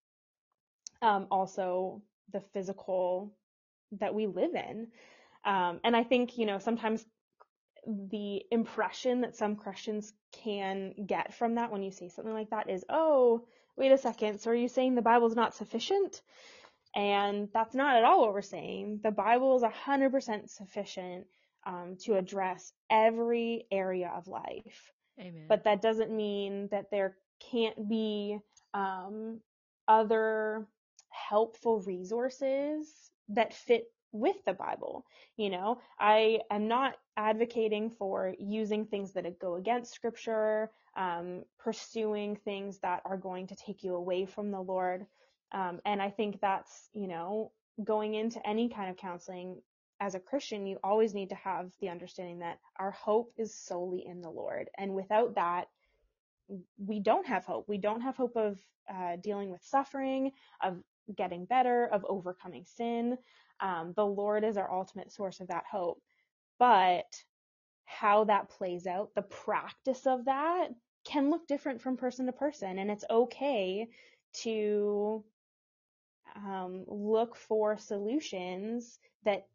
[1.01, 3.31] um, also the physical
[3.99, 4.87] that we live in.
[5.45, 7.05] Um, and I think, you know, sometimes
[7.85, 12.69] the impression that some Christians can get from that when you say something like that
[12.69, 16.21] is, oh, wait a second, so are you saying the Bible's not sufficient?
[16.95, 18.99] And that's not at all what we're saying.
[19.03, 21.25] The Bible is 100% sufficient
[21.65, 24.91] um, to address every area of life.
[25.19, 25.45] Amen.
[25.47, 27.17] But that doesn't mean that there
[27.51, 28.37] can't be
[28.73, 29.39] um,
[29.87, 30.67] other
[31.09, 35.05] helpful resources that fit with the Bible.
[35.37, 42.35] You know, I am not advocating for using things that go against scripture, um, pursuing
[42.35, 45.05] things that are going to take you away from the Lord.
[45.53, 47.51] Um, and I think that's, you know,
[47.83, 49.61] going into any kind of counseling
[49.99, 54.05] as a Christian, you always need to have the understanding that our hope is solely
[54.05, 54.69] in the Lord.
[54.77, 55.67] And without that,
[56.77, 57.69] we don't have hope.
[57.69, 58.59] We don't have hope of
[58.93, 60.77] uh, dealing with suffering, of
[61.15, 63.17] getting better, of overcoming sin.
[63.59, 66.01] Um, the Lord is our ultimate source of that hope.
[66.59, 67.05] But
[67.85, 70.69] how that plays out, the practice of that
[71.05, 72.79] can look different from person to person.
[72.79, 73.87] And it's okay
[74.41, 75.23] to
[76.35, 79.47] um, look for solutions that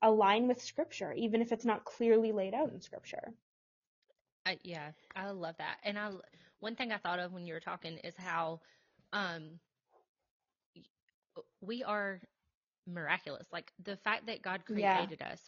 [0.00, 3.32] align with scripture, even if it's not clearly laid out in scripture.
[4.46, 5.78] I, yeah, I love that.
[5.84, 6.10] And I,
[6.60, 8.60] one thing I thought of when you were talking is how,
[9.12, 9.58] um,
[11.60, 12.20] we are
[12.86, 13.46] miraculous.
[13.52, 15.32] Like the fact that God created yeah.
[15.32, 15.40] us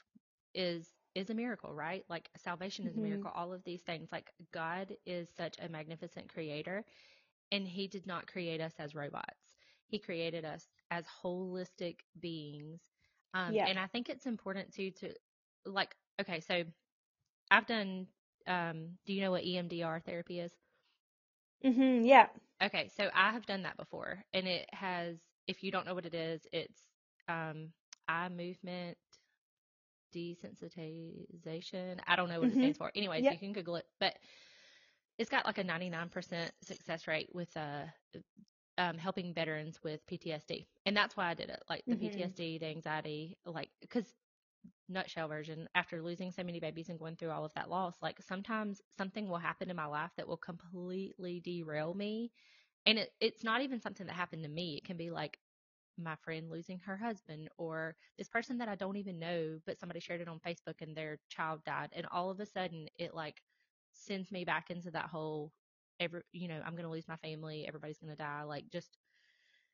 [0.54, 2.04] is is a miracle, right?
[2.08, 3.04] Like salvation is mm-hmm.
[3.04, 3.32] a miracle.
[3.34, 4.08] All of these things.
[4.10, 6.84] Like God is such a magnificent creator
[7.52, 9.43] and he did not create us as robots.
[9.94, 12.80] He created us as holistic beings.
[13.32, 13.66] Um yeah.
[13.66, 15.14] and I think it's important too to
[15.66, 16.64] like okay, so
[17.50, 18.06] I've done
[18.46, 20.52] um do you know what EMDR therapy is?
[21.64, 22.26] Mhm, yeah.
[22.62, 26.06] Okay, so I have done that before and it has if you don't know what
[26.06, 26.80] it is, it's
[27.28, 27.72] um,
[28.08, 28.96] eye movement
[30.14, 31.98] desensitization.
[32.06, 32.58] I don't know what mm-hmm.
[32.58, 32.90] it stands for.
[32.94, 33.32] Anyways, yep.
[33.32, 34.14] you can Google it, but
[35.18, 37.84] it's got like a 99% success rate with uh,
[38.78, 41.62] um, helping veterans with PTSD, and that's why I did it.
[41.68, 42.18] Like the mm-hmm.
[42.18, 44.06] PTSD, the anxiety, like because
[44.88, 48.18] nutshell version after losing so many babies and going through all of that loss like
[48.20, 52.30] sometimes something will happen in my life that will completely derail me
[52.86, 55.38] and it, it's not even something that happened to me it can be like
[55.98, 60.00] my friend losing her husband or this person that I don't even know, but somebody
[60.00, 61.90] shared it on Facebook and their child died.
[61.92, 63.42] And all of a sudden it like
[63.92, 65.52] sends me back into that whole
[66.00, 67.66] every, you know, I'm going to lose my family.
[67.66, 68.42] Everybody's going to die.
[68.44, 68.96] Like just,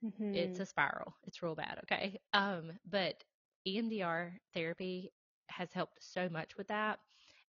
[0.04, 0.34] mm-hmm.
[0.34, 1.14] it's a spiral.
[1.24, 1.78] It's real bad.
[1.84, 2.20] Okay.
[2.32, 3.22] Um, but
[3.66, 5.12] EMDR therapy
[5.48, 6.98] has helped so much with that.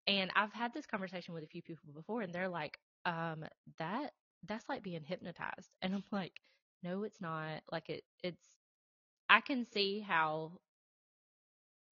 [0.08, 3.46] And I've had this conversation with a few people before and they're like, um,
[3.78, 4.12] that,
[4.48, 5.70] that's like being hypnotized.
[5.82, 6.34] And I'm like,
[6.84, 7.62] no, it's not.
[7.72, 8.44] Like it, it's
[9.30, 10.54] I can see how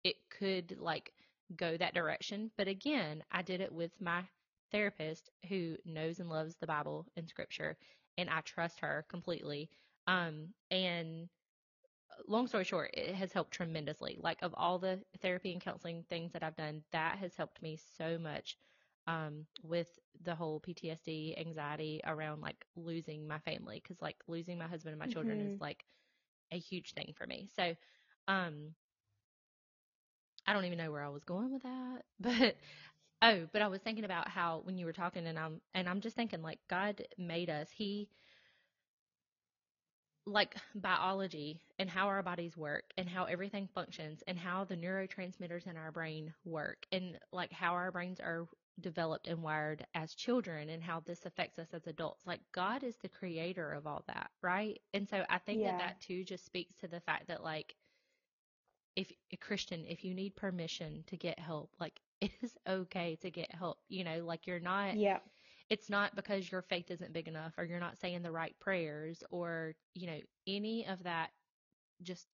[0.03, 1.11] it could like
[1.55, 2.51] go that direction.
[2.57, 4.23] But again, I did it with my
[4.71, 7.77] therapist who knows and loves the Bible and scripture
[8.17, 9.69] and I trust her completely.
[10.07, 11.29] Um, and
[12.11, 14.17] uh, long story short, it has helped tremendously.
[14.21, 17.77] Like of all the therapy and counseling things that I've done, that has helped me
[17.97, 18.57] so much
[19.05, 19.87] um, with
[20.23, 23.81] the whole PTSD, anxiety around like losing my family.
[23.87, 25.13] Cause like losing my husband and my mm-hmm.
[25.13, 25.63] children is mm-hmm.
[25.63, 25.83] like
[26.51, 27.49] a huge thing for me.
[27.55, 27.75] So,
[28.27, 28.73] um,
[30.45, 32.55] I don't even know where I was going with that, but
[33.21, 36.01] oh, but I was thinking about how when you were talking and I'm and I'm
[36.01, 37.69] just thinking like God made us.
[37.71, 38.09] He
[40.25, 45.67] like biology and how our bodies work and how everything functions and how the neurotransmitters
[45.67, 48.47] in our brain work and like how our brains are
[48.81, 52.27] developed and wired as children and how this affects us as adults.
[52.27, 54.79] Like God is the creator of all that, right?
[54.93, 55.77] And so I think Yeah.
[55.77, 57.75] that that too just speaks to the fact that like
[58.95, 63.31] if a Christian, if you need permission to get help, like it is okay to
[63.31, 63.77] get help.
[63.89, 65.19] You know, like you're not Yeah.
[65.69, 69.23] it's not because your faith isn't big enough or you're not saying the right prayers
[69.31, 71.31] or, you know, any of that
[72.01, 72.27] just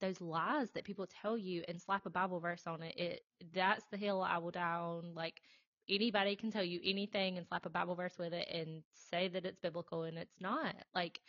[0.00, 2.96] those lies that people tell you and slap a Bible verse on it.
[2.96, 3.22] It
[3.52, 5.14] that's the hill I will die on.
[5.14, 5.40] Like
[5.88, 9.46] anybody can tell you anything and slap a Bible verse with it and say that
[9.46, 10.74] it's biblical and it's not.
[10.94, 11.20] Like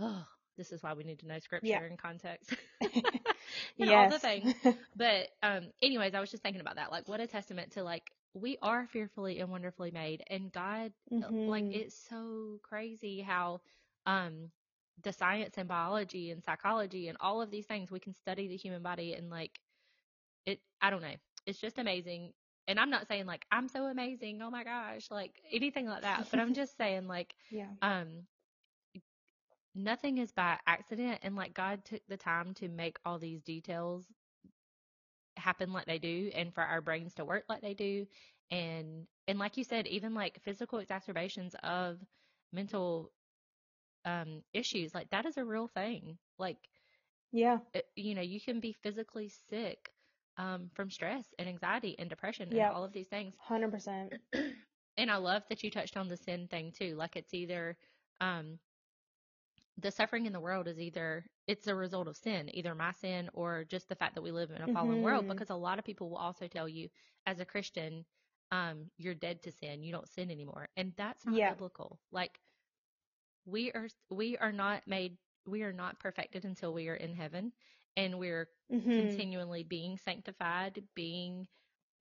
[0.00, 0.26] oh,
[0.56, 1.86] this is why we need to know scripture Yeah.
[1.86, 2.54] and context.
[3.80, 4.18] and all the Yes.
[4.18, 4.52] things.
[4.96, 6.90] But um anyways, I was just thinking about that.
[6.92, 10.92] Like what a testament to like we are fearfully and wonderfully made and God
[11.46, 11.70] like Mhm.
[11.70, 13.60] it's so crazy how
[14.06, 14.50] um
[15.02, 18.56] the science and biology and psychology and all of these things we can study the
[18.56, 19.60] human body and like
[20.46, 21.14] it I don't know.
[21.46, 22.32] It's just amazing.
[22.68, 26.28] And I'm not saying like I'm so amazing, oh my gosh, like anything like that,
[26.30, 27.74] but I'm just saying like Yeah.
[27.82, 28.26] um
[29.74, 34.06] nothing is by accident and like God took the time to make all these details
[35.36, 38.06] happen like they do and for our brains to work like they do
[38.50, 41.98] and and like you said even like physical exacerbations of
[42.52, 43.10] mental
[44.04, 46.56] um issues like that is a real thing like
[47.32, 47.60] Yeah.
[47.74, 49.90] it, you know you can be physically sick
[50.36, 54.12] um from stress and anxiety and depression and all of these things 100%.
[54.96, 56.94] and I love that you touched on the sin thing too.
[56.96, 57.76] Like it's either
[58.20, 58.58] um
[59.78, 63.30] the suffering in the world is either it's a result of sin, either my sin
[63.34, 65.42] or just the fact that we live in a fallen world Mhm.
[65.42, 66.88] because a lot of people will also tell you
[67.26, 68.04] as a Christian
[68.52, 70.68] um you're dead to sin, you don't sin anymore.
[70.76, 71.48] And that's not Yeah.
[71.48, 71.98] biblical.
[72.12, 72.38] Like
[73.46, 75.16] we are we are not made
[75.46, 77.52] we are not perfected until we are in heaven
[77.96, 79.22] and we're Mhm.
[79.22, 81.46] continually being sanctified, being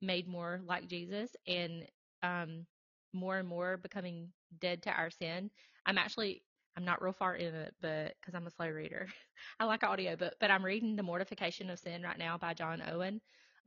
[0.01, 1.85] made more like Jesus, and
[2.23, 2.65] um,
[3.13, 5.49] more and more becoming dead to our sin.
[5.85, 6.43] I'm actually
[6.75, 9.07] I'm not real far in it, but because I'm a slow reader,
[9.59, 12.81] I like audio, but but I'm reading The Mortification of Sin right now by John
[12.81, 13.21] Owen,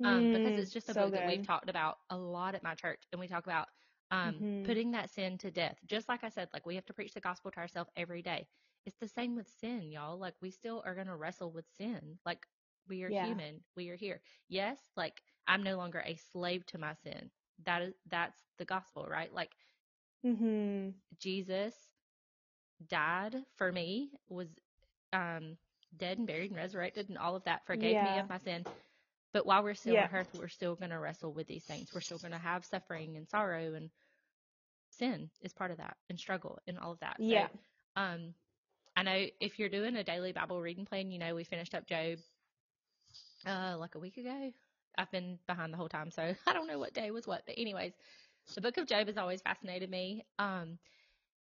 [0.05, 2.63] um, because Mm, it's just a so book that we've talked about a lot at
[2.63, 3.69] my church, and we talk about
[4.11, 4.65] um, Mhm.
[4.65, 5.79] putting that sin to death.
[5.87, 8.49] Just like I said, like we have to preach the gospel to ourselves every day.
[8.87, 10.19] It's the same with sin, y'all.
[10.19, 12.19] Like we still are gonna wrestle with sin.
[12.25, 12.47] Like
[12.89, 13.11] we are Yeah.
[13.11, 13.65] human.
[13.77, 14.21] We are here.
[14.49, 17.31] Yes, like I'm no longer a slave to my sin.
[17.65, 19.33] That is that's the gospel, right?
[19.33, 19.53] Like
[20.25, 20.91] mm-hmm.
[21.19, 21.94] Jesus
[22.89, 24.49] died for me, was
[25.13, 25.57] um
[25.97, 28.67] dead and buried and resurrected and all of that forgave me of my sin.
[29.33, 30.01] But while we're still Yeah.
[30.01, 31.93] on earth, we're still going to wrestle with these things.
[31.93, 33.91] We're still going to have suffering and sorrow and
[34.91, 37.19] sin is part of that and struggle and all of that.
[37.19, 37.47] Yeah.
[37.47, 37.49] So,
[37.97, 38.35] um,
[38.97, 41.87] I know if you're doing a daily Bible reading plan, you know, we finished up
[41.87, 42.19] Job,
[43.47, 44.53] uh, like a week ago.
[44.97, 47.43] I've been behind the whole time, so I don't know what day was what.
[47.47, 47.93] But anyways,
[48.55, 50.25] the book of Job has always fascinated me.
[50.39, 50.79] Um,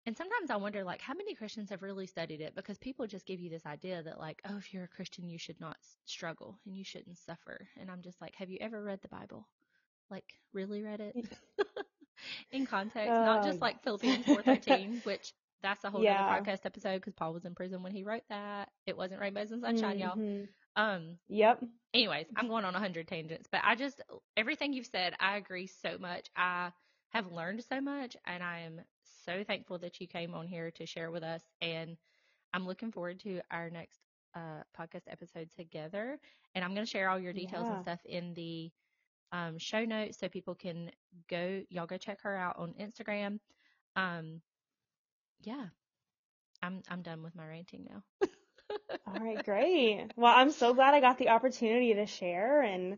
[0.06, 2.56] and sometimes I wonder, like, how many Christians have really studied it?
[2.56, 5.38] Because people just give you this idea that, like, oh, if you're a Christian, you
[5.40, 7.68] should not struggle and you shouldn't suffer.
[7.80, 9.48] And I'm just like, have you ever read the Bible?
[10.10, 11.18] Like, really read it
[12.52, 13.82] in context, not just like.
[13.84, 16.10] Philippians 4:13, which that's a whole Yeah.
[16.10, 18.70] other podcast episode because Paul was in prison when he wrote that.
[18.86, 20.18] It wasn't rainbows and sunshine, y'all.
[20.18, 20.50] Mhm.
[20.76, 21.64] Um, Yep.
[21.94, 24.02] anyways, I'm going on a hundred tangents, but I just
[24.38, 26.30] everything you've said, I agree so much.
[26.36, 26.72] I
[27.12, 28.82] have learned so much, and I am
[29.26, 31.42] so thankful that you came on here to share with us.
[31.62, 31.98] And
[32.54, 34.00] I'm looking forward to our next
[34.36, 36.20] uh, podcast episode together.
[36.54, 38.72] And I'm going to share all your details and stuff in the
[39.32, 40.92] um, show notes so people can
[41.30, 41.62] go.
[41.70, 43.40] Y'all go check her out on Instagram.
[43.96, 44.42] Um,
[45.42, 45.66] yeah,
[46.62, 48.04] I'm I'm done with my ranting now.
[49.08, 50.08] All right, great.
[50.16, 52.98] Well, I'm so glad I got the opportunity to share and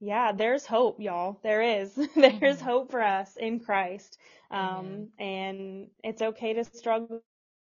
[0.00, 1.38] yeah, there's hope, y'all.
[1.42, 1.94] There is.
[2.16, 2.60] There's Mhm.
[2.60, 4.18] hope for us in Christ.
[4.50, 7.20] Um, and it's okay to struggle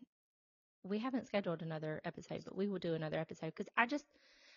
[0.82, 4.07] we haven't scheduled another episode, but we will do another episode because I just,